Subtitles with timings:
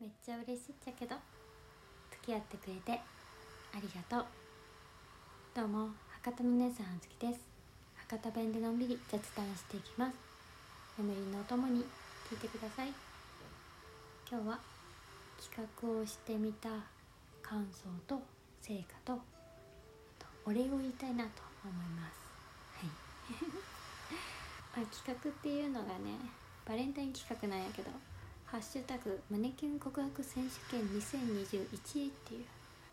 [0.00, 1.14] めっちゃ嬉しいっちゃけど
[2.10, 4.26] 付き合ってくれてありがとう。
[5.54, 5.90] どうも
[6.24, 7.40] 博多の姉さんあずきです。
[8.08, 10.16] 博多弁でのんびり雑談していきます。
[10.96, 11.84] 眠りのお供に
[12.30, 12.88] 聞いてください。
[14.26, 14.58] 今日は
[15.36, 16.70] 企画をしてみた
[17.42, 18.22] 感想と
[18.62, 19.20] 成果と
[20.18, 22.16] とお礼を言いたいなと思います。
[22.80, 22.90] はい。
[24.80, 26.16] まあ企画っていうのがね
[26.64, 27.90] バレンタイン企画なんやけど
[28.50, 32.44] ハッシュタグ胸キュン告白選手権2021っていう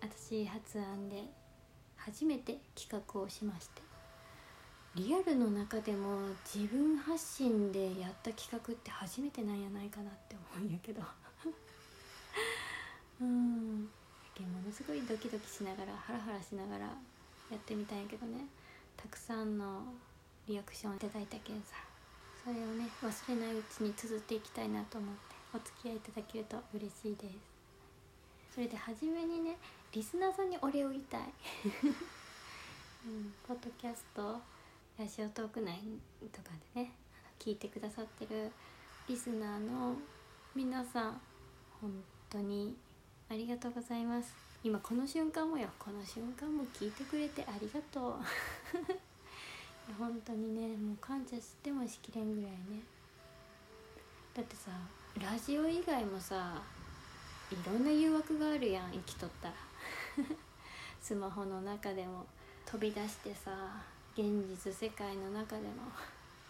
[0.00, 1.24] 私発案で
[1.96, 3.82] 初めて企画をしまして
[4.94, 11.02] リアルの中でも自分発信でやった企画って初めてなんやないかなって思うんやけど。
[13.20, 16.94] うんものすごいドキドキしながらハラハラしながらや
[17.56, 18.46] ってみたんやけどね。
[18.96, 19.82] たくさんの
[20.46, 21.74] リアクションいただいたけんさ
[22.44, 25.39] それをね忘れないうちに綴っていきたいなと思って。
[25.52, 28.54] お付き合いいただけると嬉しいです。
[28.54, 29.56] それで初めにね
[29.92, 31.22] リスナーさんにお礼を言いたい、
[33.06, 34.40] うん、ポッドキャスト
[34.98, 35.80] ラジオトーク内
[36.32, 36.92] とかでね
[37.38, 38.52] 聞いてくださってる
[39.08, 39.96] リスナーの
[40.54, 41.20] 皆さん
[41.80, 41.90] 本
[42.28, 42.76] 当に
[43.28, 44.34] ありがとうございます。
[44.62, 48.14] 今この瞬間もよこの瞬間も聞いてくれてありがとう。
[49.98, 52.82] 本当にねもう感謝してもしきれんぐらいね。
[54.34, 54.70] だってさ
[55.20, 56.62] ラジオ以外もさ
[57.52, 59.54] いろんな誘惑があるやん生きとったら。
[61.02, 62.26] スマホの中でも。
[62.64, 63.50] 飛び出してさ
[64.14, 65.90] 現実世界の中でも。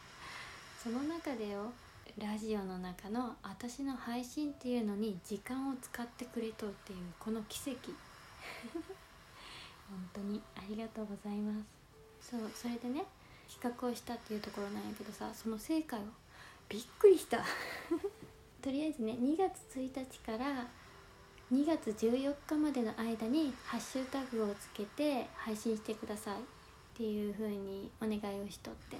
[0.80, 1.72] その中でよ
[2.18, 7.90] ラジオの中の私の配信っていうのに時間を使ってくれとるっていうこの奇跡。
[9.90, 11.60] 本当にありがとうございま
[12.20, 12.30] す。
[12.30, 13.04] そうそれでね
[13.48, 16.04] 企画をしたっていうところなんやけどさその成果よ。
[16.68, 17.44] びっくりした。
[18.62, 20.66] とりあえずね2月1日から
[21.52, 26.38] 2月14日までの間にハッシュタグをつけて配信してくださいっ
[26.96, 28.96] ていう風にお願いをしとって。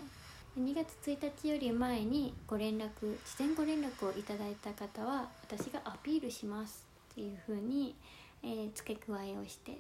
[0.59, 2.91] 2月1日より前にご連絡
[3.25, 7.95] 事前ご連絡をいただいた方は私がアピールしますっていう風に、
[8.43, 9.77] えー、付け加えをして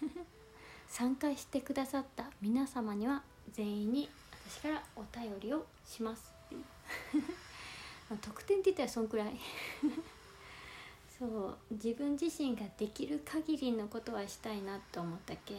[0.88, 3.22] 参加してくださった皆様には
[3.52, 4.08] 全員に
[4.48, 7.45] 私からお便りをしますっていう。
[8.10, 9.36] ま得点って言ったらそんくらい。
[11.18, 15.58] そう自分自身ができる限りのことはしたいなと思ったけん。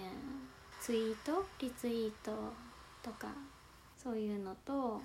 [0.79, 2.31] ツイートリツイート
[3.01, 3.33] とか
[3.97, 5.01] そういうのと、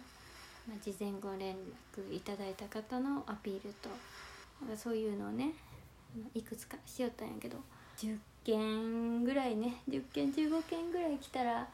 [0.69, 1.57] まあ、事前ご連
[1.95, 3.89] 絡いただいた方のアピールと
[4.77, 5.55] そういうのをね
[6.35, 7.59] いくつかしよったんやけど。
[7.97, 11.69] 10件ぐらいね10件15件ぐらい来たら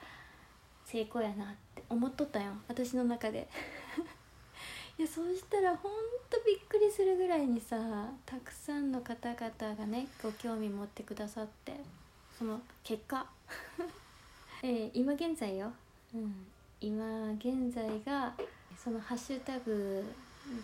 [0.85, 3.49] 成功やなって思っとったよ私の中で。
[4.99, 5.93] いやそうしたらほん
[6.29, 7.77] とびっくりするぐらいにさ
[8.27, 11.73] たくさんの方々がねご興味持ってくださって
[12.37, 13.25] その結果。
[14.63, 15.73] えー、今現在よ、
[16.13, 16.47] うん、
[16.81, 18.35] 今現在が
[18.77, 20.05] そのハッシュタグ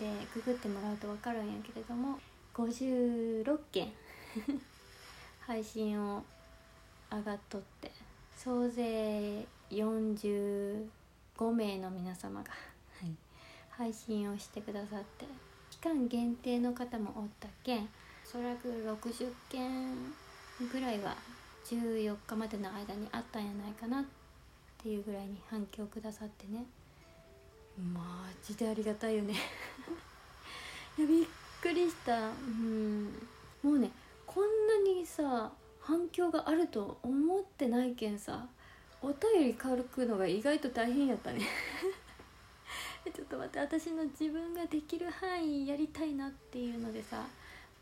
[0.00, 2.19] でググってもらうと分かるんやけれども
[2.55, 3.93] 56件
[5.47, 6.25] 配信を
[7.12, 7.93] 上がっとって
[8.37, 10.89] 総勢45
[11.55, 12.50] 名の皆様が
[13.77, 15.27] 配信をしてくださって。
[15.71, 17.77] 期間限定の方もおったけ？
[17.77, 17.87] んお
[18.25, 19.95] そらく60件
[20.73, 21.17] ぐらいは
[21.67, 24.05] 14日までの間にあったんやないかなっ
[24.83, 26.65] ていうぐらいに反響くださってね。
[27.93, 29.35] マジでありがたいよね。
[30.97, 31.27] いやびっ
[31.61, 32.29] くりした。
[32.29, 33.29] うん。
[33.62, 33.91] もうね
[34.27, 38.47] こんなにさ反響があると思ってないけんさ
[39.03, 41.43] お便り軽くのが意外と大変やったね。
[43.13, 47.25] ちょっと待って私の自分ができる範囲やりたいなっていうのでさ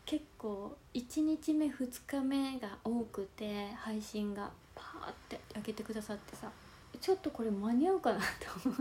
[0.05, 6.49] 結構1日目2日目が多くて配信がパーって上げてくださってさ
[6.99, 8.75] ちょっとこれ間に合うかなと思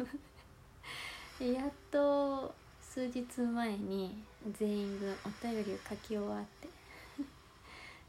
[1.41, 1.45] う。
[1.53, 4.23] やっと数日前に
[4.53, 6.69] 全員分お便りを書き終わって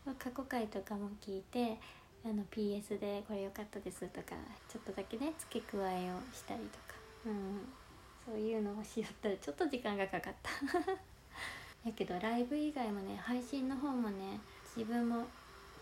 [0.20, 1.80] 過去回とかも聞いて
[2.26, 4.36] あの PS でこれ良かったですとか
[4.70, 6.96] ちょっとだけね付け加えをしたりとか。
[7.26, 7.74] うん。
[8.26, 10.52] そういうのをしよったらちょっと時間がかかった。
[11.88, 14.40] やけどライブ以外もね配信の方もね
[14.76, 15.26] 自分も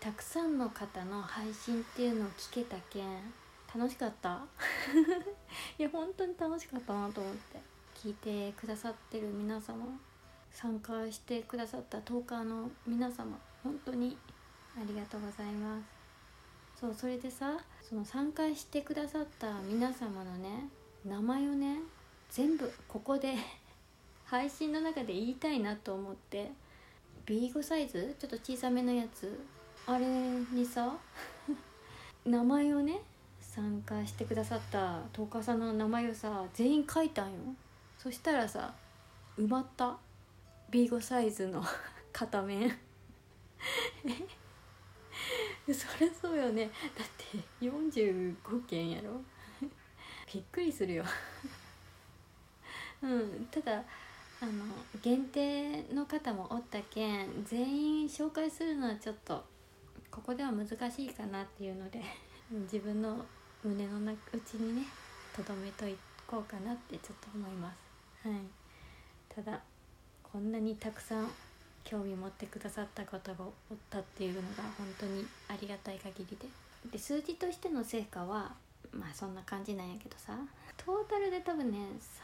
[0.00, 3.32] たくさんの方の配信っていうのを聞けたけん
[3.74, 4.40] 楽しかった。
[5.78, 7.72] いや本当に楽しかったなと思って。
[8.02, 9.86] 聞いてくださってる皆様
[10.50, 14.18] 参加してくださったトーカーの皆様本当に
[14.76, 16.80] ありがとうございます。
[16.80, 20.68] そうそれでさその参加してくださった皆様のね
[21.04, 21.78] 名前をね
[22.32, 23.34] 全部ここで
[24.24, 26.50] 配信の中で言いたいなと思って
[27.26, 28.16] B5 サイズ？
[28.18, 29.38] ちょっと小さめのやつ？
[29.86, 30.96] あれにさ
[32.24, 33.00] 名前をね
[33.40, 37.38] 参加してくださったトーカーさんの名前をさ全員書いたんよ。
[37.98, 38.74] そしたらさ
[39.38, 39.98] 埋まった。
[40.70, 41.62] B5 サイズの
[42.14, 42.62] 片面。
[45.68, 45.72] え？
[45.74, 46.70] そりゃそうよね。
[46.96, 49.20] だって45件やろ？
[50.32, 51.04] びっくりするよ。
[53.02, 53.82] うんただ
[54.40, 54.52] あの
[55.02, 59.44] 限定の方もおったけん全員紹介するのはちょっと
[60.10, 62.02] ここでは難しいかなっていうので
[62.50, 63.24] 自分の
[63.62, 64.82] 胸の内にね
[65.34, 65.96] とどめとい
[66.26, 67.72] こうかなってちょっと思いま
[68.22, 68.28] す。
[68.28, 68.40] はい。
[69.28, 69.60] ただ
[70.22, 71.30] こんなにたくさん
[71.84, 73.52] 興味持ってくださった方がおっ
[73.88, 76.48] たっていうのが本当にありがたい限りで。
[76.90, 78.56] で数字としての成果は
[78.92, 80.32] まあそんな感じなんやけどさ。
[80.76, 81.78] トータルで多分ね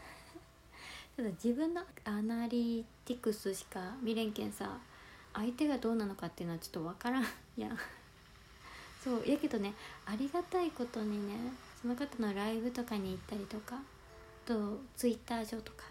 [1.16, 4.78] ただ自分のアナリティクスしか見れんけんさ
[5.34, 7.24] 相手がどうなのかっていうのはちょっと分からん。
[7.56, 7.68] や。
[9.04, 9.74] そうやけどね
[10.06, 11.34] ありがたいことにね
[11.80, 13.82] その方のライブとかに行ったりとか
[14.46, 15.84] とツイッター上とか、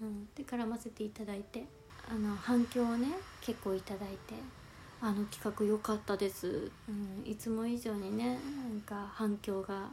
[0.00, 1.64] うん、で絡ませていただいて
[2.08, 3.08] あの反響をね
[3.40, 4.34] 結構いただいて
[5.00, 9.88] 「あの企画良かったです」うん、いつも以上にねなんか反響が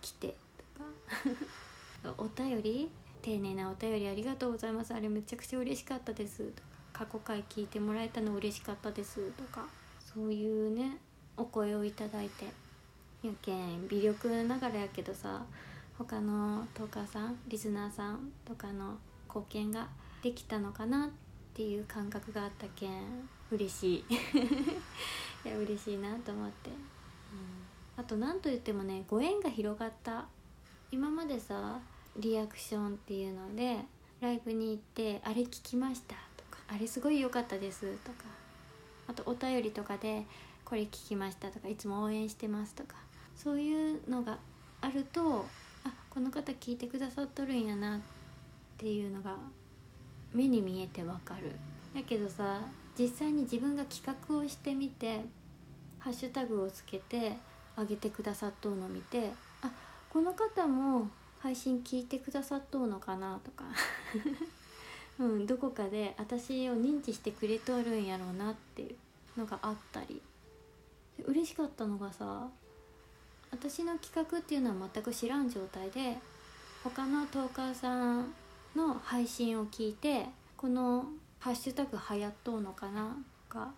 [0.00, 0.36] 来て
[0.74, 2.14] とか。
[2.18, 2.90] お便り？
[3.22, 4.92] 丁寧なお便りありがとうございます。
[4.92, 6.44] あれめちゃくちゃ嬉しかったです。
[6.44, 6.62] と
[6.92, 9.66] か過去回聞いてもらえたの嬉しかったですとか。
[10.00, 10.98] そういうね
[11.36, 12.46] お声をいただいて。
[13.22, 15.46] やけん微力ながらやけどさ
[15.96, 18.98] 他のトーカーさんリスナーさんとかの
[19.28, 19.86] 貢献が
[20.22, 21.10] できたのかなっ
[21.54, 24.14] ていう感覚があったけん嬉しい。
[25.44, 26.76] いや嬉しいなと思って、うん、
[27.96, 30.26] あと何と言ってもねご縁が広がった。
[30.92, 31.80] 今までさ
[32.18, 33.78] リアクションっていうので
[34.20, 38.24] ライブに行って「あれ聞きました」とか「あれすごい良かったです」とか
[39.08, 40.26] あとお便りとかで
[40.66, 42.96] 「これ聞きました」とか「いつも応援してます」とか
[43.34, 44.38] そういうのが
[44.82, 45.46] あると
[45.84, 48.00] あこの方聞いてくださっとるんやなっ
[48.76, 49.38] ていうのが
[50.34, 51.52] 目に見えてわかる。
[51.94, 52.60] だけどさ
[52.98, 55.20] 実際に自分が企画をしてみて
[55.98, 57.36] ハッシュタグをつけて
[57.76, 59.30] あげてくださっとうのを見て
[59.62, 59.70] あ
[60.10, 61.08] この方も
[61.38, 63.64] 配信聞いてくださっとうのかなとか。
[65.18, 68.96] うん、どこかで私を認知してくれとるんやろうなってい
[69.36, 70.22] うのがあったり。
[71.26, 72.48] 嬉しかったのがさ
[73.50, 76.16] 私の企画っていうのは全く知らん状態で
[76.82, 78.34] 他のトーカーさん
[78.76, 80.26] の配信を聞いて
[80.56, 81.06] この
[81.40, 83.16] ハッシュタグ流行っとうのかな
[83.48, 83.72] とか、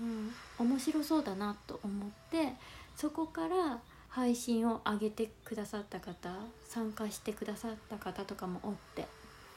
[0.00, 2.54] うん、面白そうだなと思って
[2.96, 6.30] そこから配信を上げてくださった方
[6.68, 9.06] 参加してくださった方とかもおって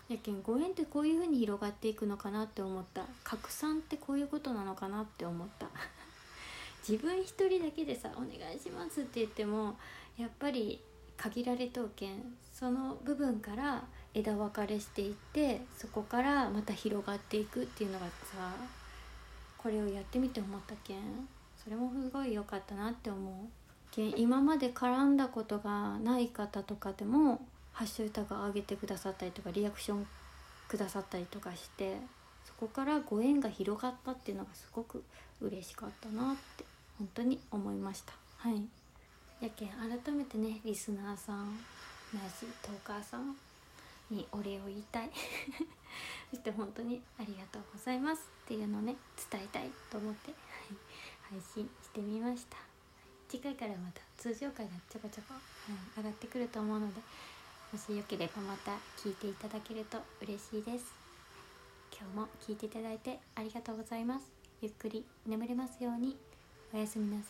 [0.09, 3.03] やけんご縁ってこういう風に広がっていくのかなって思った。
[3.25, 5.67] 拡散ってこういうことなのかなって思った。
[6.87, 9.77] 自分一人だけでさ「お願いします」って言っても
[10.17, 10.81] やっぱり
[11.17, 13.83] 限られとうけんその部分から
[14.17, 18.11] 枝分かれしていってそこからまた広がっていくっていうのがさ
[19.57, 20.97] これをやってみて思ったけん。
[21.63, 23.33] それもすごい良かったなって思う
[23.91, 24.17] けん。
[24.17, 27.41] 今まで絡んだことがない方とかでも
[27.73, 30.07] ハッシュタグ上げてくださったりとかリアクション
[30.67, 31.97] くださったりとかして
[32.45, 35.03] そこからご縁が広がったっていうのがすごく
[35.41, 36.63] 嬉しかったなって
[36.97, 38.13] 本当に思いました。
[38.37, 38.63] はい。
[39.41, 41.45] やけん改めてねリスナーさん
[42.13, 43.35] ないしトーカーさん
[44.09, 45.11] にお礼を言いたい。
[46.29, 48.95] そして本当にありがとうございますっていうのをね
[49.31, 50.33] 伝えたいと思って
[51.29, 52.57] 配信してみました。
[53.29, 55.33] 次回からまた通常回がちょこちょこ、
[55.97, 57.01] 上がってくると思うので
[57.73, 60.93] もしよければまた聞いていただけると嬉しいです。
[61.91, 64.31] 今日も聞いていただいてありがとうございます。
[64.61, 66.17] ゆっくり眠れますように。
[66.73, 67.25] おやすみなさい。